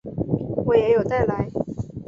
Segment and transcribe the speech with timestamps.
[0.65, 1.47] 我也有带来